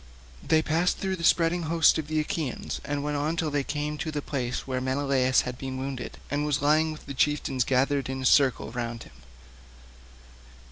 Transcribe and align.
They 0.41 0.63
passed 0.63 0.97
through 0.97 1.17
the 1.17 1.23
spreading 1.23 1.61
host 1.69 1.99
of 1.99 2.07
the 2.07 2.19
Achaeans 2.19 2.81
and 2.83 3.03
went 3.03 3.17
on 3.17 3.35
till 3.37 3.51
they 3.51 3.63
came 3.63 3.99
to 3.99 4.09
the 4.09 4.19
place 4.19 4.65
where 4.65 4.81
Menelaus 4.81 5.41
had 5.41 5.59
been 5.59 5.77
wounded 5.77 6.17
and 6.31 6.43
was 6.43 6.59
lying 6.59 6.91
with 6.91 7.05
the 7.05 7.13
chieftains 7.13 7.63
gathered 7.63 8.09
in 8.09 8.23
a 8.23 8.25
circle 8.25 8.71
round 8.71 9.03
him. 9.03 9.13